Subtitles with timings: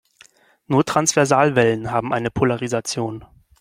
[0.65, 3.23] Nur Transversalwellen haben eine Polarisation.